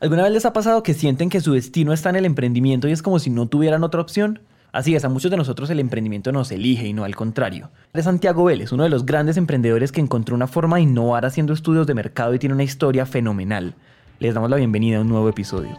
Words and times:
¿Alguna 0.00 0.24
vez 0.24 0.32
les 0.32 0.44
ha 0.44 0.52
pasado 0.52 0.82
que 0.82 0.92
sienten 0.92 1.30
que 1.30 1.40
su 1.40 1.52
destino 1.52 1.92
está 1.92 2.10
en 2.10 2.16
el 2.16 2.24
emprendimiento 2.24 2.88
y 2.88 2.92
es 2.92 3.00
como 3.00 3.20
si 3.20 3.30
no 3.30 3.46
tuvieran 3.46 3.84
otra 3.84 4.00
opción? 4.00 4.40
Así 4.72 4.96
es, 4.96 5.04
a 5.04 5.08
muchos 5.08 5.30
de 5.30 5.36
nosotros 5.36 5.70
el 5.70 5.78
emprendimiento 5.78 6.32
nos 6.32 6.50
elige 6.50 6.88
y 6.88 6.92
no 6.92 7.04
al 7.04 7.14
contrario. 7.14 7.70
Es 7.92 8.06
Santiago 8.06 8.42
Vélez, 8.42 8.72
uno 8.72 8.82
de 8.82 8.88
los 8.88 9.06
grandes 9.06 9.36
emprendedores 9.36 9.92
que 9.92 10.00
encontró 10.00 10.34
una 10.34 10.48
forma 10.48 10.76
de 10.76 10.82
innovar 10.82 11.24
haciendo 11.24 11.52
estudios 11.52 11.86
de 11.86 11.94
mercado 11.94 12.34
y 12.34 12.40
tiene 12.40 12.56
una 12.56 12.64
historia 12.64 13.06
fenomenal. 13.06 13.76
Les 14.18 14.34
damos 14.34 14.50
la 14.50 14.56
bienvenida 14.56 14.98
a 14.98 15.02
un 15.02 15.08
nuevo 15.08 15.28
episodio. 15.28 15.78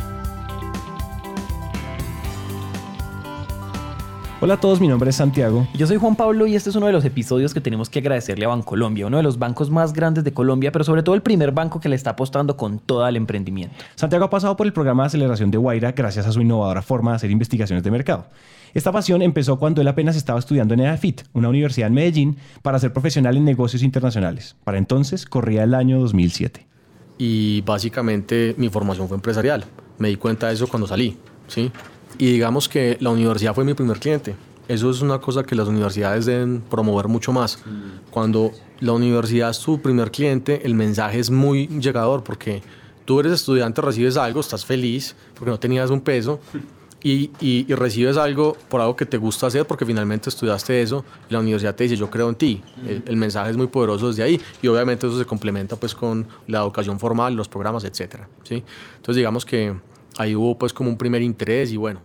Hola 4.43 4.55
a 4.55 4.59
todos, 4.59 4.81
mi 4.81 4.87
nombre 4.87 5.11
es 5.11 5.17
Santiago. 5.17 5.67
Yo 5.75 5.85
soy 5.85 5.97
Juan 5.97 6.15
Pablo 6.15 6.47
y 6.47 6.55
este 6.55 6.71
es 6.71 6.75
uno 6.75 6.87
de 6.87 6.91
los 6.91 7.05
episodios 7.05 7.53
que 7.53 7.61
tenemos 7.61 7.91
que 7.91 7.99
agradecerle 7.99 8.45
a 8.45 8.47
Bancolombia, 8.47 9.05
uno 9.05 9.17
de 9.17 9.21
los 9.21 9.37
bancos 9.37 9.69
más 9.69 9.93
grandes 9.93 10.23
de 10.23 10.33
Colombia, 10.33 10.71
pero 10.71 10.83
sobre 10.83 11.03
todo 11.03 11.13
el 11.13 11.21
primer 11.21 11.51
banco 11.51 11.79
que 11.79 11.87
le 11.87 11.95
está 11.95 12.09
apostando 12.09 12.57
con 12.57 12.79
todo 12.79 13.07
el 13.07 13.17
emprendimiento. 13.17 13.75
Santiago 13.93 14.25
ha 14.25 14.31
pasado 14.31 14.57
por 14.57 14.65
el 14.65 14.73
programa 14.73 15.03
de 15.03 15.07
aceleración 15.07 15.51
de 15.51 15.59
Guaira 15.59 15.91
gracias 15.91 16.25
a 16.25 16.31
su 16.31 16.41
innovadora 16.41 16.81
forma 16.81 17.11
de 17.11 17.17
hacer 17.17 17.29
investigaciones 17.29 17.83
de 17.83 17.91
mercado. 17.91 18.25
Esta 18.73 18.91
pasión 18.91 19.21
empezó 19.21 19.59
cuando 19.59 19.79
él 19.79 19.87
apenas 19.87 20.15
estaba 20.15 20.39
estudiando 20.39 20.73
en 20.73 20.79
EAFIT, 20.79 21.21
una 21.33 21.47
universidad 21.47 21.89
en 21.89 21.93
Medellín, 21.93 22.37
para 22.63 22.79
ser 22.79 22.91
profesional 22.93 23.37
en 23.37 23.45
negocios 23.45 23.83
internacionales. 23.83 24.55
Para 24.63 24.79
entonces 24.79 25.27
corría 25.27 25.65
el 25.65 25.75
año 25.75 25.99
2007. 25.99 26.65
Y 27.19 27.61
básicamente 27.61 28.55
mi 28.57 28.69
formación 28.69 29.07
fue 29.07 29.17
empresarial. 29.17 29.65
Me 29.99 30.07
di 30.07 30.15
cuenta 30.15 30.47
de 30.47 30.55
eso 30.55 30.67
cuando 30.67 30.87
salí, 30.87 31.15
¿sí? 31.47 31.71
Y 32.17 32.31
digamos 32.31 32.69
que 32.69 32.97
la 32.99 33.09
universidad 33.09 33.53
fue 33.53 33.63
mi 33.63 33.73
primer 33.73 33.99
cliente. 33.99 34.35
Eso 34.67 34.89
es 34.89 35.01
una 35.01 35.19
cosa 35.19 35.43
que 35.43 35.55
las 35.55 35.67
universidades 35.67 36.25
deben 36.25 36.61
promover 36.61 37.07
mucho 37.07 37.33
más. 37.33 37.59
Cuando 38.09 38.51
la 38.79 38.93
universidad 38.93 39.49
es 39.49 39.59
tu 39.59 39.81
primer 39.81 40.11
cliente, 40.11 40.61
el 40.63 40.75
mensaje 40.75 41.19
es 41.19 41.29
muy 41.29 41.67
llegador 41.67 42.23
porque 42.23 42.63
tú 43.03 43.19
eres 43.19 43.33
estudiante, 43.33 43.81
recibes 43.81 44.17
algo, 44.17 44.39
estás 44.39 44.65
feliz 44.65 45.15
porque 45.35 45.51
no 45.51 45.59
tenías 45.59 45.89
un 45.89 45.99
peso 45.99 46.39
y, 47.03 47.31
y, 47.39 47.65
recibes 47.73 48.15
algo 48.15 48.55
por 48.69 48.79
algo 48.79 48.95
que 48.95 49.05
te 49.05 49.17
gusta 49.17 49.47
hacer 49.47 49.65
porque 49.65 49.85
finalmente 49.85 50.29
estudiaste 50.29 50.81
eso 50.81 51.03
y 51.29 51.33
la 51.33 51.39
universidad 51.39 51.75
te 51.75 51.83
dice 51.83 51.97
yo 51.97 52.09
creo 52.09 52.29
en 52.29 52.35
ti. 52.35 52.61
El, 52.87 53.03
el, 53.07 53.17
mensaje 53.17 53.51
es 53.51 53.57
muy 53.57 53.67
poderoso 53.67 54.07
desde 54.07 54.23
ahí 54.23 54.39
y 54.61 54.67
obviamente 54.67 55.07
eso 55.07 55.17
se 55.17 55.25
complementa 55.25 55.75
pues 55.75 55.95
con 55.95 56.27
la 56.47 56.59
educación 56.59 56.99
formal, 56.99 57.35
los 57.35 57.49
programas, 57.49 57.83
etcétera. 57.83 58.29
¿sí? 58.43 58.63
Entonces 58.97 59.17
digamos 59.17 59.45
que 59.45 59.75
ahí 60.17 60.35
hubo 60.35 60.57
pues 60.57 60.73
como 60.73 60.89
un 60.89 60.97
primer 60.97 61.21
interés 61.21 61.71
y 61.71 61.77
bueno. 61.77 62.01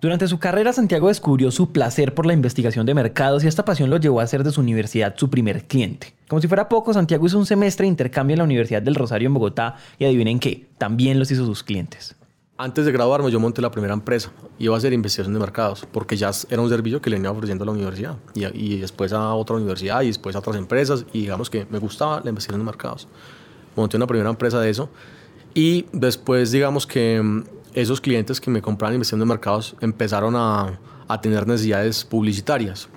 Durante 0.00 0.28
su 0.28 0.38
carrera, 0.38 0.72
Santiago 0.72 1.08
descubrió 1.08 1.50
su 1.50 1.72
placer 1.72 2.14
por 2.14 2.24
la 2.24 2.32
investigación 2.32 2.86
de 2.86 2.94
mercados 2.94 3.42
y 3.42 3.48
esta 3.48 3.64
pasión 3.64 3.90
lo 3.90 3.96
llevó 3.96 4.20
a 4.20 4.22
hacer 4.22 4.44
de 4.44 4.52
su 4.52 4.60
universidad 4.60 5.16
su 5.16 5.28
primer 5.28 5.66
cliente. 5.66 6.14
Como 6.28 6.40
si 6.40 6.46
fuera 6.46 6.68
poco, 6.68 6.94
Santiago 6.94 7.26
hizo 7.26 7.36
un 7.36 7.46
semestre 7.46 7.82
de 7.82 7.88
intercambio 7.88 8.34
en 8.34 8.38
la 8.38 8.44
Universidad 8.44 8.80
del 8.80 8.94
Rosario 8.94 9.26
en 9.26 9.34
Bogotá 9.34 9.74
y 9.98 10.04
adivinen 10.04 10.38
qué, 10.38 10.68
también 10.78 11.18
los 11.18 11.32
hizo 11.32 11.44
sus 11.44 11.64
clientes. 11.64 12.14
Antes 12.56 12.86
de 12.86 12.92
graduarme 12.92 13.32
yo 13.32 13.40
monté 13.40 13.60
la 13.60 13.72
primera 13.72 13.92
empresa, 13.92 14.30
iba 14.60 14.72
a 14.76 14.78
hacer 14.78 14.92
investigación 14.92 15.34
de 15.34 15.40
mercados, 15.40 15.84
porque 15.90 16.16
ya 16.16 16.30
era 16.48 16.62
un 16.62 16.68
servicio 16.68 17.00
que 17.00 17.10
le 17.10 17.16
venía 17.16 17.32
ofreciendo 17.32 17.64
a 17.64 17.66
la 17.66 17.72
universidad 17.72 18.16
y, 18.34 18.44
y 18.46 18.78
después 18.78 19.12
a 19.12 19.34
otra 19.34 19.56
universidad 19.56 20.02
y 20.02 20.08
después 20.08 20.36
a 20.36 20.38
otras 20.38 20.56
empresas 20.56 21.06
y 21.12 21.22
digamos 21.22 21.50
que 21.50 21.66
me 21.70 21.78
gustaba 21.80 22.20
la 22.22 22.30
investigación 22.30 22.60
de 22.60 22.66
mercados. 22.66 23.08
Monté 23.74 23.96
una 23.96 24.06
primera 24.06 24.30
empresa 24.30 24.60
de 24.60 24.70
eso 24.70 24.88
y 25.58 25.86
después 25.92 26.52
digamos 26.52 26.86
que 26.86 27.42
esos 27.74 28.00
clientes 28.00 28.40
que 28.40 28.48
me 28.48 28.62
compraban 28.62 28.94
investigación 28.94 29.26
de 29.26 29.34
mercados 29.34 29.74
empezaron 29.80 30.36
a, 30.36 30.78
a, 31.08 31.20
tener 31.20 31.48
necesidades 31.48 32.04
publicitarias. 32.04 32.88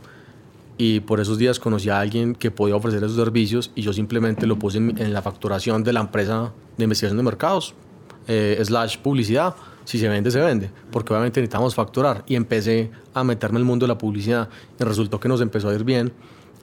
Y 0.77 0.99
por 0.99 1.19
esos 1.19 1.39
días 1.39 1.59
conocí 1.59 1.89
a 1.89 1.99
alguien 1.99 2.35
que 2.35 2.51
podía 2.51 2.75
ofrecer 2.75 3.03
esos 3.03 3.15
servicios 3.15 3.71
y 3.73 3.81
yo 3.81 3.93
simplemente 3.93 4.45
lo 4.45 4.59
puse 4.59 4.77
en, 4.77 4.95
en 5.01 5.11
la 5.11 5.23
facturación 5.23 5.83
de 5.83 5.91
la 5.91 6.01
empresa 6.01 6.53
de 6.77 6.83
investigación 6.83 7.17
de 7.17 7.23
mercados, 7.23 7.73
eh, 8.27 8.61
slash 8.63 8.99
publicidad. 8.99 9.55
Si 9.83 9.97
se 9.97 10.07
vende, 10.07 10.29
se 10.29 10.39
vende, 10.39 10.69
porque 10.91 11.13
obviamente 11.13 11.41
necesitamos 11.41 11.73
facturar. 11.73 12.23
Y 12.27 12.35
empecé 12.35 12.91
a 13.15 13.23
meterme 13.23 13.57
en 13.57 13.61
el 13.61 13.65
mundo 13.65 13.85
de 13.85 13.87
la 13.87 13.97
publicidad 13.97 14.49
y 14.79 14.83
resultó 14.83 15.19
que 15.19 15.27
nos 15.27 15.41
empezó 15.41 15.69
a 15.69 15.73
ir 15.73 15.83
bien. 15.83 16.13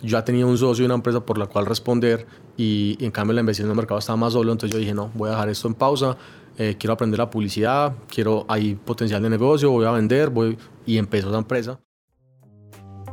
Ya 0.02 0.24
tenía 0.24 0.46
un 0.46 0.56
socio 0.56 0.84
y 0.84 0.86
una 0.86 0.94
empresa 0.94 1.20
por 1.20 1.38
la 1.38 1.46
cual 1.46 1.66
responder 1.66 2.26
y, 2.56 2.96
y 3.00 3.04
en 3.04 3.10
cambio 3.10 3.34
la 3.34 3.40
investigación 3.40 3.74
de 3.74 3.80
mercado 3.80 3.98
estaba 3.98 4.16
más 4.16 4.32
solo, 4.32 4.52
entonces 4.52 4.72
yo 4.72 4.78
dije, 4.78 4.94
no, 4.94 5.10
voy 5.14 5.28
a 5.28 5.32
dejar 5.32 5.48
esto 5.48 5.68
en 5.68 5.74
pausa, 5.74 6.16
eh, 6.58 6.74
quiero 6.76 6.94
aprender 6.94 7.18
la 7.18 7.30
publicidad, 7.30 7.94
quiero, 8.08 8.44
hay 8.48 8.74
potencial 8.74 9.22
de 9.22 9.30
negocio, 9.30 9.70
voy 9.70 9.86
a 9.86 9.92
vender, 9.92 10.28
voy, 10.28 10.58
y 10.84 10.98
empezó 10.98 11.28
esa 11.28 11.38
empresa. 11.38 11.80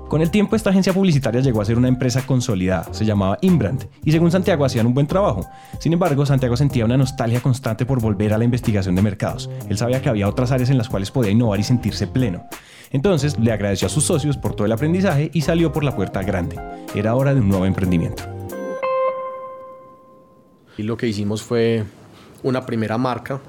Con 0.09 0.21
el 0.21 0.31
tiempo 0.31 0.55
esta 0.55 0.71
agencia 0.71 0.93
publicitaria 0.93 1.41
llegó 1.41 1.61
a 1.61 1.65
ser 1.65 1.77
una 1.77 1.87
empresa 1.87 2.25
consolidada, 2.25 2.91
se 2.91 3.05
llamaba 3.05 3.37
Inbrand, 3.41 3.87
y 4.03 4.11
según 4.11 4.31
Santiago 4.31 4.65
hacían 4.65 4.87
un 4.87 4.95
buen 4.95 5.05
trabajo. 5.05 5.47
Sin 5.79 5.93
embargo, 5.93 6.25
Santiago 6.25 6.57
sentía 6.57 6.85
una 6.85 6.97
nostalgia 6.97 7.39
constante 7.39 7.85
por 7.85 8.01
volver 8.01 8.33
a 8.33 8.39
la 8.39 8.45
investigación 8.45 8.95
de 8.95 9.03
mercados. 9.03 9.49
Él 9.69 9.77
sabía 9.77 10.01
que 10.01 10.09
había 10.09 10.27
otras 10.27 10.51
áreas 10.51 10.71
en 10.71 10.77
las 10.79 10.89
cuales 10.89 11.11
podía 11.11 11.31
innovar 11.31 11.59
y 11.59 11.63
sentirse 11.63 12.07
pleno. 12.07 12.47
Entonces 12.95 13.37
le 13.37 13.51
agradeció 13.51 13.87
a 13.87 13.89
sus 13.89 14.05
socios 14.05 14.37
por 14.37 14.55
todo 14.55 14.65
el 14.65 14.71
aprendizaje 14.71 15.29
y 15.33 15.41
salió 15.41 15.73
por 15.73 15.83
la 15.83 15.93
puerta 15.93 16.23
grande. 16.23 16.57
Era 16.95 17.13
hora 17.13 17.33
de 17.33 17.41
un 17.41 17.49
nuevo 17.49 17.65
emprendimiento. 17.65 18.23
Y 20.77 20.83
lo 20.83 20.95
que 20.95 21.05
hicimos 21.05 21.43
fue 21.43 21.83
una 22.41 22.65
primera 22.65 22.97
marca 22.97 23.41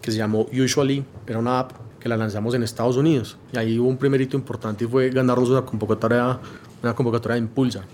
que 0.00 0.10
se 0.10 0.18
llamó 0.18 0.48
Usually, 0.52 1.04
era 1.28 1.38
una 1.38 1.60
app 1.60 1.74
que 2.00 2.08
la 2.08 2.16
lanzamos 2.16 2.56
en 2.56 2.64
Estados 2.64 2.96
Unidos. 2.96 3.38
Y 3.52 3.58
ahí 3.58 3.78
hubo 3.78 3.88
un 3.88 3.98
primer 3.98 4.20
hito 4.20 4.36
importante 4.36 4.82
y 4.82 4.88
fue 4.88 5.10
ganarnos 5.10 5.48
una 5.50 5.62
convocatoria, 5.62 6.40
una 6.82 6.92
convocatoria 6.92 7.36
de 7.36 7.42
Impulsa. 7.42 7.84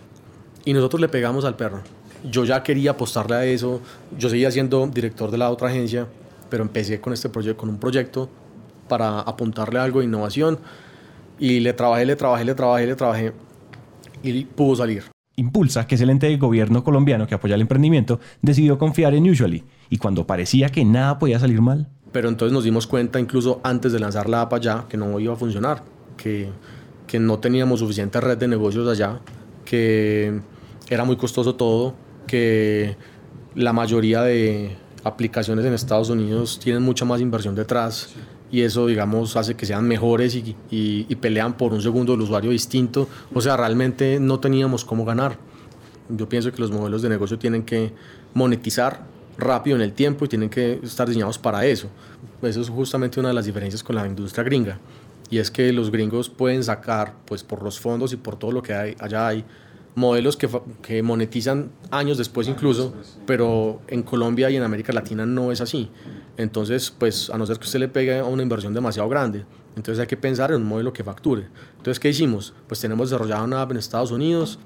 Y 0.64 0.72
nosotros 0.72 1.02
le 1.02 1.10
pegamos 1.10 1.44
al 1.44 1.54
perro. 1.54 1.82
Yo 2.24 2.46
ya 2.46 2.62
quería 2.62 2.92
apostarle 2.92 3.36
a 3.36 3.44
eso. 3.44 3.82
Yo 4.18 4.30
seguía 4.30 4.50
siendo 4.50 4.86
director 4.86 5.30
de 5.30 5.36
la 5.36 5.50
otra 5.50 5.68
agencia, 5.68 6.06
pero 6.48 6.62
empecé 6.62 6.98
con 6.98 7.12
este 7.12 7.28
proyecto, 7.28 7.60
con 7.60 7.68
un 7.68 7.78
proyecto 7.78 8.30
para 8.88 9.20
apuntarle 9.20 9.78
algo 9.78 10.00
de 10.00 10.06
innovación. 10.06 10.58
Y 11.38 11.60
le 11.60 11.72
trabajé, 11.72 12.04
le 12.04 12.16
trabajé, 12.16 12.44
le 12.44 12.54
trabajé, 12.54 12.86
le 12.86 12.96
trabajé. 12.96 13.32
Y 14.22 14.44
pudo 14.44 14.76
salir. 14.76 15.04
Impulsa, 15.36 15.86
que 15.86 15.94
es 15.94 16.00
el 16.00 16.10
ente 16.10 16.26
del 16.26 16.38
gobierno 16.38 16.82
colombiano 16.82 17.28
que 17.28 17.34
apoya 17.36 17.54
el 17.54 17.60
emprendimiento, 17.60 18.18
decidió 18.42 18.76
confiar 18.76 19.14
en 19.14 19.30
Usually. 19.30 19.62
Y 19.88 19.98
cuando 19.98 20.26
parecía 20.26 20.68
que 20.68 20.84
nada 20.84 21.18
podía 21.18 21.38
salir 21.38 21.60
mal, 21.60 21.88
pero 22.12 22.28
entonces 22.28 22.52
nos 22.52 22.64
dimos 22.64 22.86
cuenta 22.86 23.20
incluso 23.20 23.60
antes 23.62 23.92
de 23.92 23.98
lanzar 23.98 24.28
la 24.28 24.42
app 24.42 24.54
allá 24.54 24.84
que 24.88 24.96
no 24.96 25.20
iba 25.20 25.34
a 25.34 25.36
funcionar, 25.36 25.82
que, 26.16 26.48
que 27.06 27.18
no 27.18 27.38
teníamos 27.38 27.80
suficiente 27.80 28.20
red 28.20 28.38
de 28.38 28.48
negocios 28.48 28.88
allá, 28.88 29.20
que 29.64 30.40
era 30.88 31.04
muy 31.04 31.16
costoso 31.16 31.54
todo, 31.54 31.94
que 32.26 32.96
la 33.54 33.72
mayoría 33.72 34.22
de 34.22 34.76
aplicaciones 35.04 35.64
en 35.64 35.74
Estados 35.74 36.08
Unidos 36.08 36.58
tienen 36.62 36.82
mucha 36.82 37.04
más 37.04 37.20
inversión 37.20 37.54
detrás 37.54 38.14
y 38.50 38.62
eso, 38.62 38.86
digamos, 38.86 39.36
hace 39.36 39.54
que 39.54 39.66
sean 39.66 39.86
mejores 39.86 40.34
y, 40.34 40.56
y, 40.70 41.06
y 41.08 41.14
pelean 41.16 41.56
por 41.56 41.72
un 41.72 41.82
segundo 41.82 42.12
del 42.12 42.22
usuario 42.22 42.50
distinto. 42.50 43.08
O 43.34 43.40
sea, 43.40 43.56
realmente 43.56 44.18
no 44.20 44.40
teníamos 44.40 44.84
cómo 44.84 45.04
ganar. 45.04 45.38
Yo 46.08 46.28
pienso 46.28 46.50
que 46.52 46.60
los 46.60 46.70
modelos 46.70 47.02
de 47.02 47.08
negocio 47.08 47.38
tienen 47.38 47.64
que 47.64 47.92
monetizar 48.34 49.04
rápido 49.36 49.76
en 49.76 49.82
el 49.82 49.92
tiempo 49.92 50.24
y 50.24 50.28
tienen 50.28 50.48
que 50.48 50.80
estar 50.82 51.06
diseñados 51.06 51.38
para 51.38 51.64
eso. 51.66 51.88
Eso 52.42 52.60
es 52.60 52.68
justamente 52.68 53.20
una 53.20 53.28
de 53.28 53.34
las 53.34 53.44
diferencias 53.44 53.82
con 53.82 53.96
la 53.96 54.06
industria 54.06 54.44
gringa. 54.44 54.78
Y 55.30 55.38
es 55.38 55.50
que 55.50 55.72
los 55.72 55.90
gringos 55.90 56.30
pueden 56.30 56.64
sacar, 56.64 57.14
pues 57.26 57.44
por 57.44 57.62
los 57.62 57.78
fondos 57.78 58.12
y 58.12 58.16
por 58.16 58.36
todo 58.36 58.50
lo 58.50 58.62
que 58.62 58.72
hay, 58.72 58.96
allá 58.98 59.28
hay, 59.28 59.44
modelos 59.98 60.36
que, 60.36 60.48
que 60.80 61.02
monetizan 61.02 61.70
años 61.90 62.16
después 62.18 62.48
incluso, 62.48 62.94
pero 63.26 63.82
en 63.88 64.02
Colombia 64.02 64.48
y 64.48 64.56
en 64.56 64.62
América 64.62 64.92
Latina 64.92 65.26
no 65.26 65.52
es 65.52 65.60
así. 65.60 65.90
Entonces, 66.38 66.90
pues 66.96 67.28
a 67.30 67.36
no 67.36 67.44
ser 67.44 67.58
que 67.58 67.64
usted 67.64 67.80
le 67.80 67.88
pegue 67.88 68.20
a 68.20 68.24
una 68.24 68.42
inversión 68.42 68.72
demasiado 68.72 69.08
grande, 69.08 69.44
entonces 69.76 70.00
hay 70.00 70.06
que 70.06 70.16
pensar 70.16 70.50
en 70.52 70.62
un 70.62 70.68
modelo 70.68 70.92
que 70.92 71.04
facture. 71.04 71.48
Entonces, 71.76 71.98
¿qué 71.98 72.08
hicimos? 72.08 72.54
Pues 72.68 72.80
tenemos 72.80 73.10
desarrollado 73.10 73.44
una 73.44 73.60
app 73.60 73.72
en 73.72 73.76
Estados 73.76 74.12
Unidos, 74.12 74.58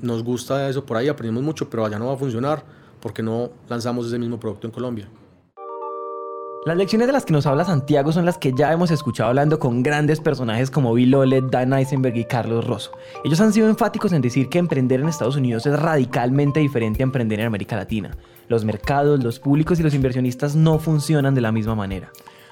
nos 0.00 0.22
gusta 0.22 0.68
eso 0.68 0.86
por 0.86 0.96
ahí, 0.96 1.08
aprendimos 1.08 1.42
mucho, 1.42 1.68
pero 1.68 1.84
allá 1.84 1.98
no 1.98 2.06
va 2.06 2.14
a 2.14 2.16
funcionar 2.16 2.64
porque 3.00 3.20
no 3.22 3.50
lanzamos 3.68 4.06
ese 4.06 4.18
mismo 4.18 4.38
producto 4.38 4.68
en 4.68 4.72
Colombia. 4.72 5.08
Las 6.68 6.76
lecciones 6.76 7.06
de 7.06 7.14
las 7.14 7.24
que 7.24 7.32
nos 7.32 7.46
habla 7.46 7.64
Santiago 7.64 8.12
son 8.12 8.26
las 8.26 8.36
que 8.36 8.52
ya 8.52 8.70
hemos 8.70 8.90
escuchado 8.90 9.30
hablando 9.30 9.58
con 9.58 9.82
grandes 9.82 10.20
personajes 10.20 10.70
como 10.70 10.92
Bill 10.92 11.14
Olet, 11.14 11.46
Dan 11.46 11.72
Eisenberg 11.72 12.14
y 12.14 12.26
Carlos 12.26 12.66
Rosso. 12.66 12.90
Ellos 13.24 13.40
han 13.40 13.54
sido 13.54 13.70
enfáticos 13.70 14.12
en 14.12 14.20
decir 14.20 14.50
que 14.50 14.58
emprender 14.58 15.00
en 15.00 15.08
Estados 15.08 15.36
Unidos 15.36 15.64
es 15.64 15.80
radicalmente 15.80 16.60
diferente 16.60 17.02
a 17.02 17.04
emprender 17.04 17.40
en 17.40 17.46
América 17.46 17.74
Latina. 17.74 18.10
Los 18.48 18.66
mercados, 18.66 19.24
los 19.24 19.40
públicos 19.40 19.80
y 19.80 19.82
los 19.82 19.94
inversionistas 19.94 20.56
no 20.56 20.78
funcionan 20.78 21.34
de 21.34 21.40
la 21.40 21.52
misma 21.52 21.74
manera. 21.74 22.10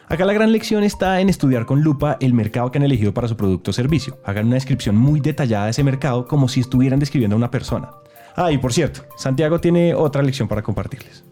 Acá 0.09 0.25
la 0.25 0.33
gran 0.33 0.51
lección 0.51 0.83
está 0.83 1.21
en 1.21 1.29
estudiar 1.29 1.67
con 1.67 1.83
lupa 1.83 2.17
el 2.19 2.33
mercado 2.33 2.71
que 2.73 2.79
han 2.79 2.85
elegido 2.85 3.13
para 3.13 3.29
su 3.29 3.37
producto 3.37 3.71
o 3.71 3.75
servicio. 3.75 4.17
Hagan 4.25 4.47
una 4.47 4.55
descripción 4.55 4.97
muy 4.97 5.21
detallada 5.21 5.67
de 5.67 5.73
ese 5.73 5.85
mercado 5.85 6.27
como 6.27 6.49
si 6.49 6.61
estuvieran 6.61 7.01
describiendo 7.01 7.37
a 7.37 7.39
una 7.39 7.51
persona. 7.51 7.91
Ah, 8.35 8.51
y 8.51 8.57
por 8.57 8.73
cierto, 8.73 9.03
Santiago 9.19 9.61
tiene 9.61 9.95
otra 9.95 10.23
lección 10.23 10.49
para 10.49 10.63
compartirles. 10.63 11.23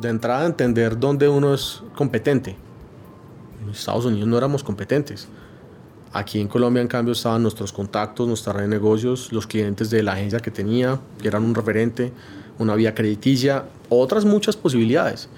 De 0.00 0.08
entrada, 0.08 0.46
entender 0.46 0.98
dónde 0.98 1.28
uno 1.28 1.52
es 1.52 1.82
competente. 1.94 2.56
En 3.62 3.70
Estados 3.70 4.06
Unidos 4.06 4.26
no 4.26 4.38
éramos 4.38 4.64
competentes. 4.64 5.28
Aquí 6.14 6.40
en 6.40 6.48
Colombia, 6.48 6.80
en 6.80 6.88
cambio, 6.88 7.12
estaban 7.12 7.42
nuestros 7.42 7.72
contactos, 7.72 8.26
nuestra 8.26 8.52
red 8.52 8.62
de 8.62 8.68
negocios, 8.68 9.32
los 9.32 9.46
clientes 9.46 9.90
de 9.90 10.02
la 10.02 10.12
agencia 10.12 10.40
que 10.40 10.50
tenía, 10.50 10.98
que 11.20 11.28
eran 11.28 11.44
un 11.44 11.54
referente, 11.54 12.12
una 12.58 12.74
vía 12.74 12.94
crediticia, 12.94 13.64
otras 13.90 14.24
muchas 14.24 14.56
posibilidades 14.56 15.28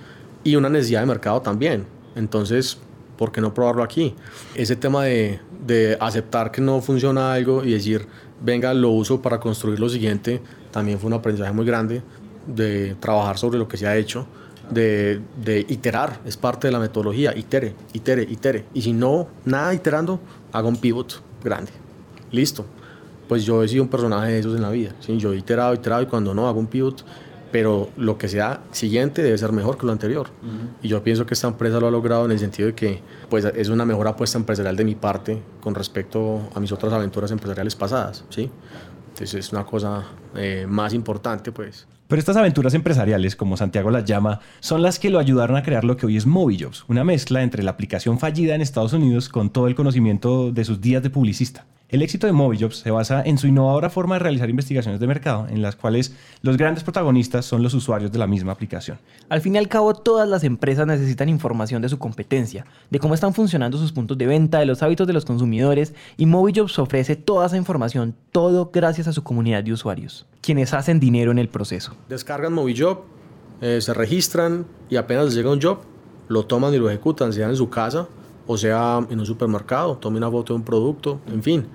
y 0.44 0.56
una 0.56 0.68
necesidad 0.68 1.00
de 1.00 1.06
mercado 1.06 1.42
también. 1.42 1.86
Entonces, 2.14 2.78
¿por 3.18 3.32
qué 3.32 3.40
no 3.40 3.54
probarlo 3.54 3.82
aquí? 3.82 4.14
Ese 4.54 4.76
tema 4.76 5.04
de, 5.04 5.40
de 5.66 5.96
aceptar 6.00 6.52
que 6.52 6.60
no 6.60 6.80
funciona 6.80 7.32
algo 7.32 7.64
y 7.64 7.72
decir, 7.72 8.06
venga, 8.42 8.72
lo 8.72 8.90
uso 8.90 9.20
para 9.20 9.40
construir 9.40 9.80
lo 9.80 9.88
siguiente, 9.88 10.40
también 10.70 10.98
fue 10.98 11.08
un 11.08 11.14
aprendizaje 11.14 11.52
muy 11.52 11.66
grande 11.66 12.02
de 12.46 12.96
trabajar 13.00 13.38
sobre 13.38 13.58
lo 13.58 13.68
que 13.68 13.76
se 13.76 13.86
ha 13.86 13.96
hecho, 13.96 14.26
de, 14.70 15.20
de 15.42 15.60
iterar, 15.68 16.20
es 16.24 16.36
parte 16.36 16.68
de 16.68 16.72
la 16.72 16.78
metodología, 16.78 17.36
itere, 17.36 17.74
itere, 17.92 18.22
itere. 18.22 18.64
Y 18.74 18.82
si 18.82 18.92
no, 18.92 19.28
nada 19.44 19.74
iterando, 19.74 20.20
haga 20.52 20.68
un 20.68 20.76
pivot 20.76 21.22
grande. 21.42 21.72
Listo. 22.30 22.64
Pues 23.28 23.44
yo 23.44 23.62
he 23.62 23.68
sido 23.68 23.82
un 23.82 23.88
personaje 23.88 24.32
de 24.32 24.38
esos 24.38 24.54
en 24.54 24.62
la 24.62 24.70
vida. 24.70 24.92
¿sí? 25.00 25.16
Yo 25.16 25.32
he 25.32 25.36
iterado, 25.36 25.74
iterado 25.74 26.02
y 26.02 26.06
cuando 26.06 26.34
no, 26.34 26.48
hago 26.48 26.60
un 26.60 26.66
pivot 26.66 27.04
pero 27.54 27.88
lo 27.96 28.18
que 28.18 28.28
sea 28.28 28.62
siguiente 28.72 29.22
debe 29.22 29.38
ser 29.38 29.52
mejor 29.52 29.78
que 29.78 29.86
lo 29.86 29.92
anterior. 29.92 30.26
Y 30.82 30.88
yo 30.88 31.04
pienso 31.04 31.24
que 31.24 31.34
esta 31.34 31.46
empresa 31.46 31.78
lo 31.78 31.86
ha 31.86 31.90
logrado 31.92 32.24
en 32.24 32.32
el 32.32 32.40
sentido 32.40 32.66
de 32.66 32.74
que 32.74 33.00
pues, 33.30 33.44
es 33.44 33.68
una 33.68 33.84
mejor 33.84 34.08
apuesta 34.08 34.36
empresarial 34.36 34.74
de 34.74 34.84
mi 34.84 34.96
parte 34.96 35.40
con 35.60 35.72
respecto 35.72 36.48
a 36.52 36.58
mis 36.58 36.72
otras 36.72 36.92
aventuras 36.92 37.30
empresariales 37.30 37.76
pasadas. 37.76 38.24
¿sí? 38.28 38.50
Entonces 39.10 39.34
es 39.34 39.52
una 39.52 39.64
cosa 39.64 40.02
eh, 40.34 40.66
más 40.68 40.94
importante. 40.94 41.52
pues. 41.52 41.86
Pero 42.06 42.20
estas 42.20 42.36
aventuras 42.36 42.74
empresariales, 42.74 43.34
como 43.34 43.56
Santiago 43.56 43.90
las 43.90 44.04
llama, 44.04 44.40
son 44.60 44.82
las 44.82 44.98
que 44.98 45.08
lo 45.08 45.18
ayudaron 45.18 45.56
a 45.56 45.62
crear 45.62 45.84
lo 45.84 45.96
que 45.96 46.04
hoy 46.04 46.16
es 46.16 46.26
Movijobs, 46.26 46.84
una 46.86 47.02
mezcla 47.02 47.42
entre 47.42 47.62
la 47.62 47.70
aplicación 47.70 48.18
fallida 48.18 48.54
en 48.54 48.60
Estados 48.60 48.92
Unidos 48.92 49.30
con 49.30 49.50
todo 49.50 49.68
el 49.68 49.74
conocimiento 49.74 50.52
de 50.52 50.64
sus 50.64 50.80
días 50.80 51.02
de 51.02 51.10
publicista. 51.10 51.64
El 51.94 52.02
éxito 52.02 52.26
de 52.26 52.32
Movijobs 52.32 52.78
se 52.78 52.90
basa 52.90 53.22
en 53.24 53.38
su 53.38 53.46
innovadora 53.46 53.88
forma 53.88 54.16
de 54.16 54.18
realizar 54.18 54.50
investigaciones 54.50 54.98
de 54.98 55.06
mercado, 55.06 55.46
en 55.48 55.62
las 55.62 55.76
cuales 55.76 56.12
los 56.42 56.56
grandes 56.56 56.82
protagonistas 56.82 57.46
son 57.46 57.62
los 57.62 57.72
usuarios 57.72 58.10
de 58.10 58.18
la 58.18 58.26
misma 58.26 58.50
aplicación. 58.50 58.98
Al 59.28 59.40
fin 59.40 59.54
y 59.54 59.58
al 59.58 59.68
cabo, 59.68 59.94
todas 59.94 60.28
las 60.28 60.42
empresas 60.42 60.88
necesitan 60.88 61.28
información 61.28 61.82
de 61.82 61.88
su 61.88 62.00
competencia, 62.00 62.66
de 62.90 62.98
cómo 62.98 63.14
están 63.14 63.32
funcionando 63.32 63.78
sus 63.78 63.92
puntos 63.92 64.18
de 64.18 64.26
venta, 64.26 64.58
de 64.58 64.66
los 64.66 64.82
hábitos 64.82 65.06
de 65.06 65.12
los 65.12 65.24
consumidores, 65.24 65.94
y 66.16 66.26
Movijobs 66.26 66.80
ofrece 66.80 67.14
toda 67.14 67.46
esa 67.46 67.56
información, 67.56 68.16
todo 68.32 68.72
gracias 68.74 69.06
a 69.06 69.12
su 69.12 69.22
comunidad 69.22 69.62
de 69.62 69.72
usuarios, 69.72 70.26
quienes 70.40 70.74
hacen 70.74 70.98
dinero 70.98 71.30
en 71.30 71.38
el 71.38 71.48
proceso. 71.48 71.94
Descargan 72.08 72.54
Movijob, 72.54 73.02
eh, 73.60 73.80
se 73.80 73.94
registran 73.94 74.66
y 74.90 74.96
apenas 74.96 75.26
les 75.26 75.34
llega 75.36 75.52
un 75.52 75.62
job, 75.62 75.78
lo 76.26 76.44
toman 76.44 76.74
y 76.74 76.78
lo 76.78 76.90
ejecutan, 76.90 77.32
sea 77.32 77.48
en 77.48 77.54
su 77.54 77.70
casa 77.70 78.08
o 78.46 78.56
sea 78.56 79.04
en 79.08 79.18
un 79.18 79.26
supermercado, 79.26 79.96
tome 79.96 80.18
una 80.18 80.30
foto 80.30 80.52
de 80.52 80.58
un 80.58 80.64
producto, 80.64 81.20
en 81.32 81.42
fin. 81.42 81.66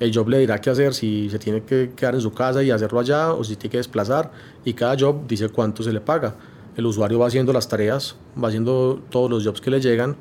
El 0.00 0.14
job 0.14 0.28
le 0.28 0.38
dirá 0.38 0.60
qué 0.60 0.70
hacer, 0.70 0.94
si 0.94 1.30
se 1.30 1.38
tiene 1.38 1.62
que 1.62 1.92
quedar 1.96 2.14
en 2.14 2.20
su 2.20 2.32
casa 2.32 2.62
y 2.62 2.70
hacerlo 2.70 3.00
allá 3.00 3.32
o 3.32 3.44
si 3.44 3.56
tiene 3.56 3.72
que 3.72 3.78
desplazar 3.78 4.30
y 4.64 4.74
cada 4.74 4.96
job 4.98 5.26
dice 5.26 5.48
cuánto 5.48 5.82
se 5.82 5.92
le 5.92 6.00
paga. 6.00 6.34
El 6.76 6.86
usuario 6.86 7.18
va 7.18 7.26
haciendo 7.26 7.52
las 7.52 7.68
tareas, 7.68 8.16
va 8.42 8.48
haciendo 8.48 9.02
todos 9.10 9.30
los 9.30 9.44
jobs 9.44 9.60
que 9.60 9.70
le 9.70 9.80
llegan 9.80 10.16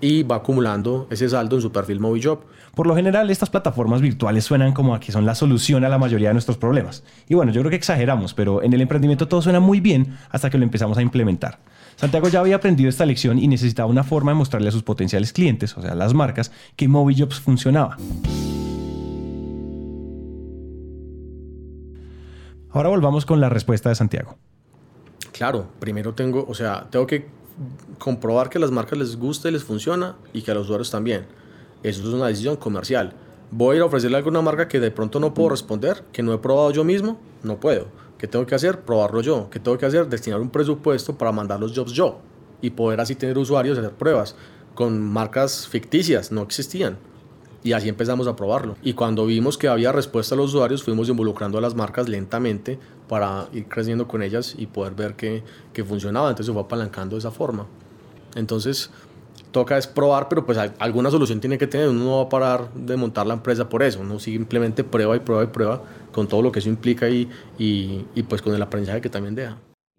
y 0.00 0.22
va 0.22 0.36
acumulando 0.36 1.06
ese 1.10 1.28
saldo 1.28 1.56
en 1.56 1.62
su 1.62 1.72
perfil 1.72 2.00
MobiJob. 2.00 2.40
Por 2.74 2.86
lo 2.86 2.94
general, 2.94 3.30
estas 3.30 3.50
plataformas 3.50 4.00
virtuales 4.00 4.44
suenan 4.44 4.72
como 4.72 4.94
a 4.94 5.00
que 5.00 5.10
son 5.10 5.26
la 5.26 5.34
solución 5.34 5.84
a 5.84 5.88
la 5.88 5.98
mayoría 5.98 6.28
de 6.28 6.34
nuestros 6.34 6.56
problemas. 6.56 7.02
Y 7.28 7.34
bueno, 7.34 7.50
yo 7.50 7.60
creo 7.62 7.70
que 7.70 7.76
exageramos, 7.76 8.34
pero 8.34 8.62
en 8.62 8.72
el 8.72 8.80
emprendimiento 8.80 9.26
todo 9.26 9.42
suena 9.42 9.58
muy 9.58 9.80
bien 9.80 10.16
hasta 10.30 10.50
que 10.50 10.58
lo 10.58 10.64
empezamos 10.64 10.98
a 10.98 11.02
implementar. 11.02 11.58
Santiago 11.98 12.28
ya 12.28 12.38
había 12.38 12.54
aprendido 12.54 12.88
esta 12.88 13.04
lección 13.04 13.40
y 13.40 13.48
necesitaba 13.48 13.90
una 13.90 14.04
forma 14.04 14.30
de 14.30 14.36
mostrarle 14.36 14.68
a 14.68 14.70
sus 14.70 14.84
potenciales 14.84 15.32
clientes, 15.32 15.76
o 15.76 15.82
sea, 15.82 15.96
las 15.96 16.14
marcas, 16.14 16.52
que 16.76 16.86
MobiJobs 16.86 17.40
funcionaba. 17.40 17.96
Ahora 22.70 22.90
volvamos 22.90 23.26
con 23.26 23.40
la 23.40 23.48
respuesta 23.48 23.88
de 23.88 23.96
Santiago. 23.96 24.36
Claro, 25.32 25.66
primero 25.80 26.14
tengo, 26.14 26.46
o 26.48 26.54
sea, 26.54 26.86
tengo 26.88 27.04
que 27.04 27.26
comprobar 27.98 28.48
que 28.48 28.58
a 28.58 28.60
las 28.60 28.70
marcas 28.70 28.96
les 28.96 29.16
gusta 29.16 29.48
y 29.48 29.52
les 29.52 29.64
funciona 29.64 30.14
y 30.32 30.42
que 30.42 30.52
a 30.52 30.54
los 30.54 30.66
usuarios 30.66 30.92
también. 30.92 31.26
Eso 31.82 32.02
es 32.02 32.14
una 32.14 32.28
decisión 32.28 32.54
comercial. 32.58 33.14
Voy 33.50 33.74
a 33.74 33.76
ir 33.78 33.82
a 33.82 33.86
ofrecerle 33.86 34.18
a 34.18 34.18
alguna 34.18 34.40
marca 34.40 34.68
que 34.68 34.78
de 34.78 34.92
pronto 34.92 35.18
no 35.18 35.34
puedo 35.34 35.48
responder, 35.48 36.04
que 36.12 36.22
no 36.22 36.32
he 36.32 36.38
probado 36.38 36.70
yo 36.70 36.84
mismo, 36.84 37.18
no 37.42 37.58
puedo. 37.58 37.88
¿Qué 38.18 38.26
tengo 38.26 38.44
que 38.44 38.54
hacer? 38.54 38.80
Probarlo 38.80 39.20
yo. 39.20 39.48
¿Qué 39.50 39.60
tengo 39.60 39.78
que 39.78 39.86
hacer? 39.86 40.08
Destinar 40.08 40.40
un 40.40 40.50
presupuesto 40.50 41.16
para 41.16 41.32
mandar 41.32 41.60
los 41.60 41.72
jobs 41.74 41.92
yo 41.92 42.18
y 42.60 42.70
poder 42.70 43.00
así 43.00 43.14
tener 43.14 43.38
usuarios 43.38 43.76
y 43.76 43.80
hacer 43.80 43.92
pruebas 43.92 44.34
con 44.74 45.00
marcas 45.00 45.66
ficticias, 45.66 46.30
no 46.30 46.42
existían. 46.42 46.98
Y 47.64 47.72
así 47.72 47.88
empezamos 47.88 48.28
a 48.28 48.36
probarlo. 48.36 48.76
Y 48.82 48.92
cuando 48.92 49.26
vimos 49.26 49.58
que 49.58 49.66
había 49.66 49.90
respuesta 49.90 50.36
a 50.36 50.38
los 50.38 50.54
usuarios, 50.54 50.84
fuimos 50.84 51.08
involucrando 51.08 51.58
a 51.58 51.60
las 51.60 51.74
marcas 51.74 52.08
lentamente 52.08 52.78
para 53.08 53.48
ir 53.52 53.66
creciendo 53.66 54.06
con 54.06 54.22
ellas 54.22 54.54
y 54.56 54.66
poder 54.66 54.94
ver 54.94 55.14
que, 55.14 55.42
que 55.72 55.84
funcionaba. 55.84 56.28
Entonces 56.28 56.46
se 56.46 56.52
fue 56.52 56.62
apalancando 56.62 57.16
de 57.16 57.20
esa 57.20 57.32
forma. 57.32 57.66
Entonces, 58.36 58.90
toca 59.50 59.76
es 59.76 59.88
probar, 59.88 60.28
pero 60.28 60.46
pues 60.46 60.58
alguna 60.78 61.10
solución 61.10 61.40
tiene 61.40 61.58
que 61.58 61.66
tener. 61.66 61.88
Uno 61.88 62.04
no 62.04 62.16
va 62.18 62.22
a 62.22 62.28
parar 62.28 62.72
de 62.74 62.96
montar 62.96 63.26
la 63.26 63.34
empresa 63.34 63.68
por 63.68 63.82
eso. 63.82 64.00
Uno 64.00 64.20
simplemente 64.20 64.84
prueba 64.84 65.16
y 65.16 65.20
prueba 65.20 65.42
y 65.42 65.48
prueba 65.48 65.82
con 66.18 66.26
todo 66.26 66.42
lo 66.42 66.50
que 66.50 66.58
eso 66.58 66.68
implica 66.68 67.08
y, 67.08 67.28
y, 67.58 68.04
y 68.16 68.22
pues 68.24 68.42
con 68.42 68.52
el 68.52 68.60
aprendizaje 68.60 69.00
que 69.00 69.08
también 69.08 69.36
deja. 69.36 69.56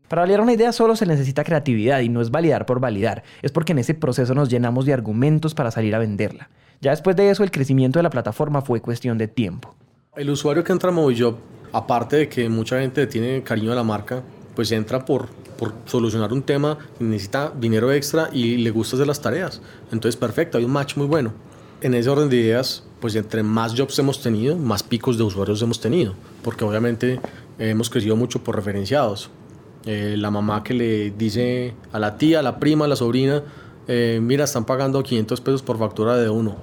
Para 0.10 0.24
validar 0.24 0.42
una 0.42 0.52
idea 0.52 0.74
solo 0.74 0.98
se 0.98 1.06
necesita 1.06 1.46
creatividad 1.46 2.02
y 2.02 2.10
no 2.10 2.20
es 2.20 2.30
validar 2.30 2.66
por 2.66 2.82
validar, 2.82 3.24
es 3.42 3.54
porque 3.54 3.72
en 3.72 3.80
ese 3.80 3.94
proceso 3.94 4.36
nos 4.36 4.50
llenamos 4.50 4.86
de 4.86 4.92
argumentos 4.92 5.54
para 5.54 5.72
salir 5.72 5.96
a 5.96 6.00
venderla. 6.00 6.50
Ya 6.82 6.92
después 6.92 7.16
de 7.16 7.30
eso 7.30 7.44
el 7.44 7.52
crecimiento 7.52 8.00
de 8.00 8.04
la 8.04 8.10
plataforma 8.10 8.62
fue 8.62 8.82
cuestión 8.82 9.18
de 9.18 9.30
tiempo. 9.30 9.76
El 10.18 10.30
usuario 10.30 10.64
que 10.64 10.74
entra 10.74 10.90
a 10.90 10.92
Movijob, 10.92 11.38
aparte 11.72 12.18
de 12.18 12.28
que 12.28 12.50
mucha 12.50 12.82
gente 12.82 13.08
tiene 13.08 13.44
cariño 13.44 13.72
a 13.72 13.76
la 13.76 13.84
marca, 13.84 14.22
pues 14.56 14.74
entra 14.74 15.06
por, 15.06 15.30
por 15.58 15.74
solucionar 15.86 16.34
un 16.34 16.42
tema, 16.42 16.78
necesita 17.00 17.54
dinero 17.58 17.94
extra 17.94 18.30
y 18.34 18.58
le 18.58 18.72
gusta 18.72 18.98
hacer 18.98 19.08
las 19.08 19.22
tareas. 19.22 19.62
Entonces, 19.92 20.18
perfecto, 20.18 20.58
hay 20.58 20.66
un 20.66 20.72
match 20.72 20.98
muy 20.98 21.08
bueno. 21.08 21.32
En 21.82 21.94
ese 21.94 22.10
orden 22.10 22.30
de 22.30 22.36
ideas, 22.36 22.84
pues 23.00 23.16
entre 23.16 23.42
más 23.42 23.74
jobs 23.78 23.98
hemos 24.00 24.22
tenido, 24.22 24.58
más 24.58 24.84
picos 24.84 25.18
de 25.18 25.24
usuarios 25.24 25.62
hemos 25.62 25.80
tenido, 25.80 26.14
porque 26.44 26.66
obviamente 26.66 27.22
hemos 27.58 27.90
crecido 27.90 28.16
mucho 28.18 28.44
por 28.44 28.56
referenciados. 28.56 29.30
Eh, 29.86 30.16
la 30.18 30.30
mamá 30.30 30.62
que 30.62 30.74
le 30.74 31.12
dice 31.12 31.74
a 31.94 32.00
la 32.00 32.18
tía, 32.18 32.40
a 32.40 32.42
la 32.42 32.60
prima, 32.60 32.84
a 32.84 32.88
la 32.90 32.98
sobrina, 32.98 33.44
eh, 33.88 34.20
mira, 34.22 34.44
están 34.44 34.66
pagando 34.66 35.02
500 35.02 35.40
pesos 35.40 35.62
por 35.62 35.78
factura 35.80 36.18
de 36.18 36.30
uno. 36.30 36.58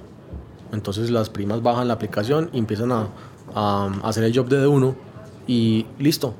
Entonces 0.71 1.09
las 1.09 1.29
primas 1.29 1.63
bajan 1.63 1.87
la 1.87 1.95
aplicación 1.95 2.49
y 2.53 2.59
empiezan 2.59 2.91
a, 2.91 3.07
a 3.55 3.89
hacer 4.03 4.23
el 4.23 4.35
job 4.35 4.47
de 4.49 4.67
uno 4.67 4.95
y 5.47 5.85
listo, 5.97 6.35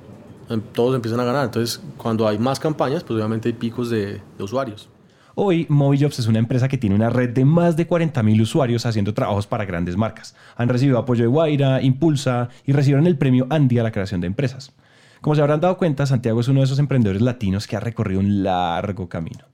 em, 0.50 0.62
todos 0.62 0.94
empiezan 0.96 1.20
a 1.20 1.24
ganar. 1.24 1.46
Entonces, 1.46 1.82
cuando 1.98 2.28
hay 2.28 2.38
más 2.38 2.60
campañas, 2.60 3.04
pues 3.04 3.18
obviamente 3.18 3.50
hay 3.50 3.54
picos 3.54 3.90
de, 3.90 4.22
de 4.38 4.44
usuarios. 4.44 4.90
Hoy, 5.40 5.68
Movijobs 5.70 6.18
es 6.18 6.26
una 6.26 6.40
empresa 6.40 6.68
que 6.68 6.80
tiene 6.80 6.96
una 6.96 7.12
red 7.12 7.30
de 7.30 7.46
más 7.46 7.78
de 7.78 7.88
40.000 7.88 8.42
usuarios 8.42 8.88
haciendo 8.88 9.14
trabajos 9.14 9.46
para 9.46 9.66
grandes 9.66 9.96
marcas. 9.96 10.34
Han 10.56 10.68
recibido 10.68 10.98
apoyo 10.98 11.22
de 11.22 11.28
Guaira, 11.28 11.80
Impulsa 11.84 12.50
y 12.66 12.72
recibieron 12.72 13.06
el 13.06 13.20
premio 13.20 13.46
Andy 13.52 13.78
a 13.78 13.84
la 13.84 13.92
creación 13.92 14.20
de 14.20 14.26
empresas. 14.26 14.74
Como 15.22 15.36
se 15.36 15.42
habrán 15.42 15.62
dado 15.62 15.78
cuenta, 15.78 16.08
Santiago 16.08 16.40
es 16.40 16.48
uno 16.48 16.62
de 16.62 16.66
esos 16.66 16.80
emprendedores 16.80 17.22
latinos 17.22 17.68
que 17.68 17.76
ha 17.76 17.80
recorrido 17.80 18.20
un 18.20 18.42
largo 18.42 19.08
camino. 19.10 19.46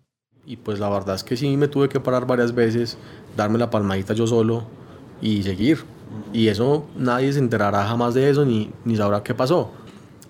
Y 0.45 0.55
pues 0.55 0.79
la 0.79 0.87
verdad 0.87 1.15
es 1.15 1.23
que 1.25 1.35
sí 1.35 1.57
me 1.57 1.67
tuve 1.67 1.89
que 1.89 1.99
parar 1.99 2.25
varias 2.25 2.55
veces, 2.55 2.97
darme 3.35 3.57
la 3.57 3.69
palmadita 3.69 4.13
yo 4.13 4.25
solo 4.25 4.63
y 5.21 5.43
seguir. 5.43 5.79
Y 6.31 6.47
eso 6.47 6.87
nadie 6.97 7.33
se 7.33 7.39
enterará 7.39 7.85
jamás 7.85 8.13
de 8.13 8.29
eso 8.29 8.45
ni, 8.45 8.71
ni 8.85 8.95
sabrá 8.95 9.21
qué 9.21 9.33
pasó. 9.33 9.73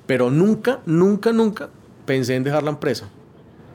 Pero 0.07 0.31
nunca, 0.31 0.79
nunca, 0.87 1.31
nunca 1.31 1.69
pensé 2.07 2.37
en 2.37 2.43
dejar 2.43 2.63
la 2.63 2.71
empresa 2.71 3.07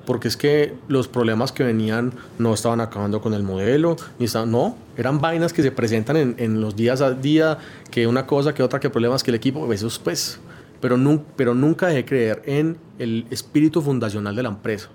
porque 0.08 0.28
es 0.28 0.38
que 0.38 0.72
los 0.88 1.06
problemas 1.06 1.52
que 1.52 1.62
venían 1.62 2.14
no 2.38 2.54
estaban 2.54 2.80
acabando 2.80 3.20
con 3.20 3.34
el 3.34 3.42
modelo, 3.42 3.94
ni 4.18 4.24
estaban, 4.24 4.50
no, 4.50 4.74
eran 4.96 5.20
vainas 5.20 5.52
que 5.52 5.62
se 5.62 5.70
presentan 5.70 6.34
en, 6.38 6.60
los 6.62 6.74
días 6.74 7.02
a 7.02 7.10
día, 7.10 7.58
que 7.90 8.06
una 8.06 8.24
cosa, 8.24 8.54
que 8.54 8.62
otra, 8.62 8.80
que 8.80 8.88
problemas 8.88 9.22
que 9.22 9.32
el 9.32 9.34
equipo, 9.34 9.70
eso 9.70 9.90
pues, 10.02 10.40
pero 10.80 10.96
nunca 10.96 11.88
dejé 11.88 12.06
creer 12.06 12.42
en 12.46 12.78
el 12.98 13.26
espíritu 13.28 13.82
fundacional 13.82 14.34
de 14.34 14.44
la 14.44 14.48
empresa 14.48 14.88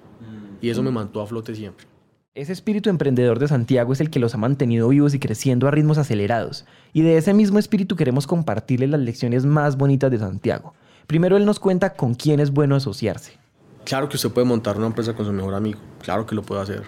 y 0.59 0.71
eso 0.71 0.81
me 0.81 0.89
mantuvo 0.89 1.21
a 1.21 1.27
flote 1.27 1.53
siempre. 1.53 1.85
Ese 2.33 2.51
espíritu 2.51 2.89
emprendedor 2.89 3.37
de 3.37 3.47
Santiago 3.47 3.93
es 3.93 4.01
el 4.01 4.09
que 4.09 4.17
los 4.17 4.33
ha 4.33 4.39
mantenido 4.39 4.89
vivos 4.89 5.13
y 5.13 5.19
creciendo 5.19 5.67
a 5.67 5.71
ritmos 5.71 5.99
acelerados. 5.99 6.65
Y 6.91 7.03
de 7.03 7.17
ese 7.17 7.35
mismo 7.35 7.59
espíritu 7.59 7.95
queremos 7.95 8.25
compartirles 8.25 8.89
las 8.89 9.01
lecciones 9.01 9.45
más 9.45 9.77
bonitas 9.77 10.09
de 10.09 10.17
Santiago. 10.17 10.73
Primero 11.05 11.37
él 11.37 11.45
nos 11.45 11.59
cuenta 11.59 11.93
con 11.93 12.15
quién 12.15 12.39
es 12.39 12.49
bueno 12.49 12.75
asociarse. 12.75 13.42
Claro 13.85 14.07
que 14.07 14.15
usted 14.15 14.31
puede 14.31 14.47
montar 14.47 14.77
una 14.77 14.87
empresa 14.87 15.13
con 15.13 15.25
su 15.25 15.33
mejor 15.33 15.53
amigo, 15.53 15.79
claro 16.01 16.25
que 16.25 16.35
lo 16.35 16.41
puede 16.41 16.61
hacer. 16.61 16.83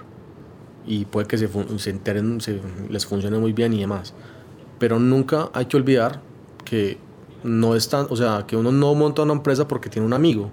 Y 0.87 1.05
puede 1.05 1.27
que 1.27 1.37
se, 1.37 1.49
se 1.77 1.89
enteren, 1.89 2.39
se, 2.41 2.61
les 2.89 3.05
funcione 3.05 3.37
muy 3.37 3.53
bien 3.53 3.73
y 3.73 3.79
demás. 3.79 4.13
Pero 4.79 4.99
nunca 4.99 5.49
hay 5.53 5.65
que 5.65 5.77
olvidar 5.77 6.21
que 6.63 6.97
no 7.43 7.75
es 7.75 7.89
tan, 7.89 8.07
o 8.09 8.15
sea, 8.15 8.45
que 8.47 8.55
uno 8.55 8.71
no 8.71 8.93
monta 8.95 9.21
una 9.21 9.33
empresa 9.33 9.67
porque 9.67 9.89
tiene 9.89 10.05
un 10.05 10.13
amigo. 10.13 10.49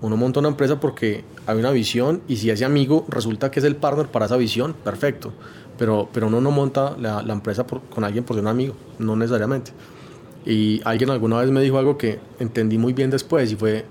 Uno 0.00 0.16
monta 0.16 0.40
una 0.40 0.48
empresa 0.48 0.80
porque 0.80 1.24
hay 1.46 1.58
una 1.58 1.70
visión 1.70 2.22
y 2.28 2.36
si 2.36 2.50
ese 2.50 2.64
amigo 2.64 3.06
resulta 3.08 3.50
que 3.50 3.60
es 3.60 3.64
el 3.64 3.76
partner 3.76 4.06
para 4.06 4.26
esa 4.26 4.36
visión, 4.36 4.74
perfecto. 4.74 5.32
Pero, 5.78 6.08
pero 6.12 6.26
uno 6.26 6.40
no 6.40 6.50
monta 6.50 6.96
la, 6.98 7.20
empresa 7.32 7.64
con 7.64 8.04
alguien 8.04 8.24
por 8.24 8.36
ser 8.36 8.42
un 8.42 8.48
amigo, 8.48 8.74
no 8.98 9.16
necesariamente. 9.16 9.72
Y 10.44 10.80
alguien 10.84 11.10
alguna 11.10 11.40
vez 11.40 11.50
me 11.50 11.62
dijo 11.62 11.78
algo 11.78 11.96
que 11.96 12.20
entendí 12.38 12.76
muy 12.76 12.92
bien 12.92 13.10
después 13.10 13.50
y 13.50 13.56
fue, 13.56 13.86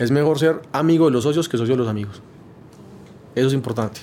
es 0.00 0.10
mejor 0.10 0.38
ser 0.38 0.62
amigo 0.72 1.04
de 1.04 1.12
los 1.12 1.24
socios 1.24 1.46
que 1.46 1.58
socio 1.58 1.74
de 1.74 1.78
los 1.78 1.88
amigos. 1.88 2.22
Eso 3.34 3.48
es 3.48 3.52
importante. 3.52 4.00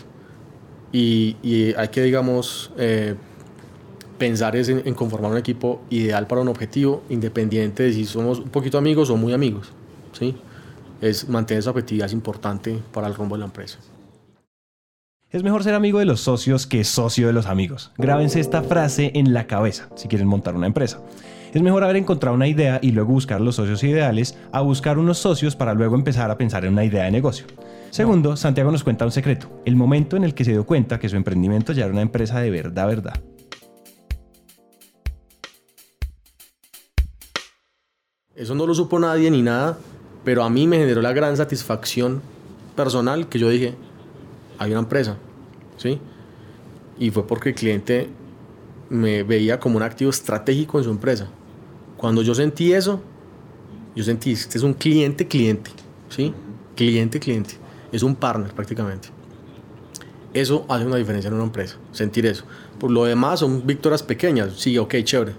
Y, 0.92 1.36
hay 1.76 1.88
que, 1.88 2.04
digamos, 2.04 2.72
eh, 2.78 3.16
pensar 4.20 4.56
es 4.56 4.70
en, 4.70 4.84
en 4.86 4.94
conformar 4.94 5.32
un 5.32 5.38
equipo 5.38 5.82
ideal 5.90 6.28
para 6.28 6.42
un 6.42 6.50
objetivo, 6.50 7.02
independiente 7.10 7.82
de 7.82 7.94
si 7.94 8.06
somos 8.06 8.38
un 8.38 8.50
poquito 8.50 8.78
amigos 8.78 9.10
o 9.10 9.18
muy 9.18 9.34
amigos. 9.34 9.72
¿sí? 10.12 10.36
Es 11.02 11.28
mantener 11.28 11.62
esa 11.62 11.72
objetividad 11.72 12.06
es 12.06 12.14
importante 12.14 12.80
para 12.94 13.08
el 13.08 13.16
rumbo 13.16 13.36
de 13.36 13.40
la 13.40 13.46
empresa. 13.46 13.80
Es 15.32 15.42
mejor 15.44 15.64
ser 15.64 15.74
amigo 15.74 15.98
de 15.98 16.06
los 16.06 16.22
socios 16.22 16.68
que 16.68 16.84
socio 16.84 17.26
de 17.26 17.34
los 17.34 17.48
amigos. 17.48 17.92
Grábense 17.98 18.40
esta 18.40 18.62
frase 18.62 19.12
en 19.16 19.34
la 19.34 19.48
cabeza 19.48 19.90
si 19.96 20.08
quieren 20.08 20.28
montar 20.28 20.56
una 20.56 20.68
empresa. 20.68 21.02
Es 21.54 21.62
mejor 21.62 21.84
haber 21.84 21.96
encontrado 21.96 22.36
una 22.36 22.48
idea 22.48 22.80
y 22.82 22.92
luego 22.92 23.14
buscar 23.14 23.42
los 23.42 23.56
socios 23.56 23.84
ideales 23.84 24.38
a 24.52 24.62
buscar 24.62 24.98
unos 24.98 25.18
socios 25.18 25.56
para 25.56 25.74
luego 25.74 25.96
empezar 25.96 26.30
a 26.30 26.38
pensar 26.38 26.66
en 26.66 26.74
una 26.74 26.84
idea 26.84 27.06
de 27.06 27.12
negocio. 27.12 27.48
Segundo, 27.90 28.36
Santiago 28.36 28.72
nos 28.72 28.84
cuenta 28.84 29.06
un 29.06 29.12
secreto, 29.12 29.62
el 29.66 29.76
momento 29.76 30.18
en 30.18 30.24
el 30.24 30.34
que 30.34 30.44
se 30.44 30.52
dio 30.52 30.66
cuenta 30.66 31.00
que 31.00 31.10
su 31.10 31.16
emprendimiento 31.16 31.72
ya 31.72 31.86
era 31.86 31.94
una 31.94 32.02
empresa 32.02 32.40
de 32.42 32.52
verdad, 32.52 32.88
verdad. 32.88 33.14
Eso 38.36 38.54
no 38.54 38.68
lo 38.68 38.76
supo 38.76 39.00
nadie 39.00 39.32
ni 39.32 39.42
nada, 39.42 39.78
pero 40.24 40.44
a 40.44 40.50
mí 40.50 40.68
me 40.68 40.78
generó 40.78 41.02
la 41.02 41.14
gran 41.14 41.38
satisfacción 41.38 42.22
personal 42.76 43.30
que 43.30 43.40
yo 43.40 43.50
dije, 43.50 43.74
hay 44.60 44.72
una 44.72 44.82
empresa, 44.82 45.18
¿sí? 45.78 46.00
Y 47.00 47.10
fue 47.10 47.26
porque 47.26 47.50
el 47.50 47.56
cliente 47.56 48.10
me 48.90 49.24
veía 49.24 49.60
como 49.60 49.78
un 49.78 49.84
activo 49.84 50.12
estratégico 50.12 50.78
en 50.78 50.84
su 50.84 50.92
empresa. 50.92 51.30
Cuando 51.98 52.22
yo 52.22 52.34
sentí 52.36 52.74
eso, 52.74 53.02
yo 53.96 54.04
sentí, 54.04 54.32
este 54.34 54.58
es 54.58 54.64
un 54.64 54.74
cliente, 54.74 55.28
cliente, 55.28 55.72
¿sí? 56.10 56.34
Cliente, 56.76 57.20
cliente. 57.20 57.56
Es 57.92 58.04
un 58.04 58.16
partner 58.16 58.54
prácticamente. 58.54 59.10
Eso 60.34 60.66
hace 60.70 60.86
una 60.86 60.98
diferencia 60.98 61.30
en 61.30 61.34
una 61.34 61.44
empresa, 61.46 61.78
sentir 61.92 62.26
eso. 62.26 62.44
Por 62.80 62.92
lo 62.92 63.06
demás 63.06 63.40
son 63.40 63.66
victorias 63.66 64.04
pequeñas, 64.04 64.54
sí, 64.58 64.78
ok, 64.78 64.96
chévere, 65.04 65.34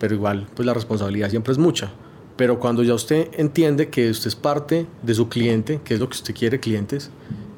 pero 0.00 0.14
igual 0.14 0.48
pues 0.54 0.66
la 0.66 0.74
responsabilidad 0.74 1.30
siempre 1.30 1.52
es 1.52 1.58
mucha. 1.58 1.92
Pero 2.36 2.58
cuando 2.58 2.82
ya 2.82 2.94
usted 2.94 3.28
entiende 3.36 3.88
que 3.88 4.10
usted 4.10 4.28
es 4.28 4.34
parte 4.36 4.86
de 5.02 5.14
su 5.14 5.28
cliente, 5.28 5.80
que 5.84 5.94
es 5.94 6.00
lo 6.00 6.08
que 6.08 6.14
usted 6.16 6.34
quiere, 6.34 6.58
clientes, 6.58 7.10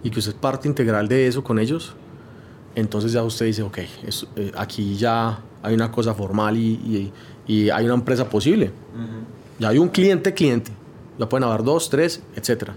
y 0.03 0.11
que 0.11 0.19
usted 0.19 0.33
es 0.33 0.39
parte 0.39 0.69
integral 0.69 1.09
de 1.09 1.27
eso 1.27 1.43
con 1.43 1.59
ellos, 1.59 1.95
entonces 2.75 3.13
ya 3.13 3.23
usted 3.23 3.47
dice, 3.47 3.63
ok, 3.63 3.79
es- 4.07 4.27
eh, 4.37 4.53
aquí 4.57 4.97
ya 4.97 5.39
hay 5.63 5.75
una 5.75 5.91
cosa 5.91 6.13
formal 6.13 6.57
y, 6.59 6.73
y- 6.73 7.13
y 7.47 7.71
hay 7.71 7.85
una 7.85 7.95
empresa 7.95 8.29
posible. 8.29 8.71
Ya 9.59 9.69
hay 9.69 9.79
un 9.79 9.89
cliente, 9.89 10.33
cliente. 10.35 10.71
Ya 11.19 11.29
pueden 11.29 11.45
haber 11.49 11.63
dos, 11.63 11.89
tres, 11.91 12.23
etcétera. 12.35 12.75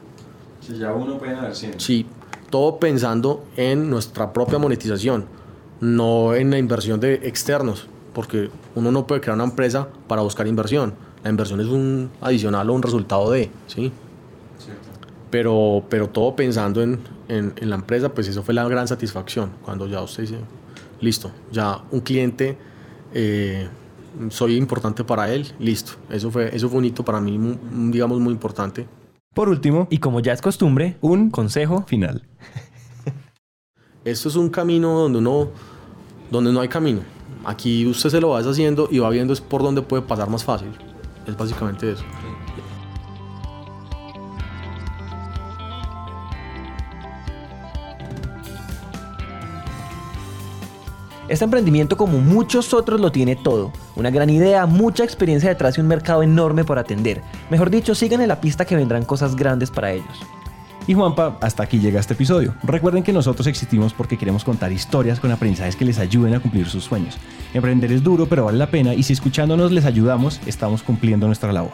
Si 0.62 0.78
ya 0.78 0.94
uno 0.94 1.18
puede 1.18 1.36
haber 1.36 1.56
100. 1.56 1.80
Sí, 1.80 2.06
todo 2.50 2.78
pensando 2.78 3.44
en 3.56 3.90
nuestra 3.90 4.32
propia 4.34 4.60
monetización, 4.60 5.26
no 5.82 6.36
en 6.36 6.52
la 6.52 6.58
inversión 6.58 7.00
de 7.00 7.16
externos, 7.24 7.88
porque 8.14 8.50
uno 8.76 8.92
no 8.92 9.08
puede 9.08 9.22
crear 9.22 9.36
una 9.36 9.46
empresa 9.46 9.88
para 10.08 10.22
buscar 10.22 10.48
inversión. 10.48 10.94
La 11.24 11.30
inversión 11.32 11.60
es 11.62 11.68
un 11.68 12.10
adicional 12.22 12.70
o 12.70 12.74
un 12.74 12.84
resultado 12.84 13.32
de, 13.32 13.50
¿sí? 13.68 13.92
Pero, 15.30 15.84
pero 15.90 16.08
todo 16.10 16.36
pensando 16.36 16.82
en, 16.82 17.00
en- 17.28 17.54
en 17.58 17.70
la 17.70 17.76
empresa, 17.76 18.10
pues 18.10 18.28
eso 18.28 18.44
fue 18.44 18.54
la 18.54 18.68
gran 18.68 18.88
satisfacción, 18.88 19.50
cuando 19.66 19.88
ya 19.88 20.02
usted 20.02 20.24
dice, 20.24 20.38
listo, 21.02 21.32
ya 21.52 21.82
un 21.92 22.00
cliente, 22.02 22.58
eh, 23.14 23.68
soy 24.30 24.56
importante 24.56 25.04
para 25.04 25.34
él, 25.34 25.54
listo. 25.60 25.94
Eso 26.10 26.32
fue, 26.32 26.56
eso 26.56 26.70
fue 26.70 26.80
un 26.80 26.86
hito 26.86 27.04
para 27.04 27.22
mí, 27.22 27.40
digamos, 27.92 28.20
muy 28.20 28.34
importante. 28.34 28.88
Por 29.34 29.50
último, 29.50 29.88
Y 29.92 30.00
como 30.00 30.20
ya 30.20 30.34
es 30.34 30.42
costumbre, 30.42 30.98
un 31.02 31.30
consejo. 31.30 31.84
final. 31.88 32.24
Esto 34.04 34.30
es 34.30 34.36
un 34.36 34.50
camino 34.50 34.98
donde 35.00 35.20
uno, 35.20 35.50
donde 36.32 36.52
no 36.52 36.62
hay 36.62 36.68
camino. 36.68 37.02
Aquí 37.46 37.86
usted 37.86 38.10
se 38.10 38.20
lo 38.22 38.30
va 38.30 38.40
deshaciendo 38.40 38.88
y 38.90 39.00
va 39.00 39.10
viendo 39.10 39.34
es 39.34 39.42
por 39.42 39.62
dónde 39.62 39.82
puede 39.82 40.02
pasar 40.02 40.30
más 40.30 40.44
fácil. 40.44 40.70
Es 41.28 41.38
básicamente 41.38 41.92
eso. 41.92 42.04
Este 51.30 51.44
emprendimiento, 51.44 51.98
como 51.98 52.20
muchos 52.20 52.74
otros, 52.74 53.02
lo 53.02 53.12
tiene 53.12 53.36
todo. 53.36 53.74
Una 53.96 54.10
gran 54.10 54.30
idea, 54.30 54.66
mucha 54.66 55.04
experiencia 55.04 55.50
detrás 55.50 55.78
y 55.78 55.82
un 55.82 55.88
mercado 55.88 56.24
enorme 56.24 56.64
por 56.64 56.80
atender. 56.80 57.22
Mejor 57.50 57.70
dicho, 57.70 57.96
sigan 57.96 58.22
en 58.22 58.30
la 58.30 58.40
pista 58.40 58.64
que 58.64 58.78
vendrán 58.78 59.04
cosas 59.04 59.36
grandes 59.36 59.70
para 59.70 59.92
ellos. 59.92 60.20
Y 60.88 60.94
Juanpa, 60.94 61.38
hasta 61.42 61.64
aquí 61.64 61.80
llega 61.80 62.00
este 62.00 62.14
episodio. 62.14 62.56
Recuerden 62.64 63.04
que 63.04 63.12
nosotros 63.12 63.46
existimos 63.48 63.94
porque 63.94 64.18
queremos 64.18 64.46
contar 64.46 64.72
historias 64.72 65.20
con 65.20 65.30
aprendizajes 65.32 65.76
que 65.76 65.84
les 65.84 66.00
ayuden 66.00 66.34
a 66.34 66.40
cumplir 66.40 66.70
sus 66.70 66.86
sueños. 66.86 67.18
Emprender 67.54 67.92
es 67.92 68.02
duro, 68.02 68.26
pero 68.28 68.46
vale 68.46 68.58
la 68.58 68.72
pena 68.72 68.94
y 68.94 69.04
si 69.04 69.12
escuchándonos 69.12 69.74
les 69.74 69.84
ayudamos, 69.84 70.40
estamos 70.46 70.84
cumpliendo 70.84 71.28
nuestra 71.28 71.52
labor. 71.52 71.74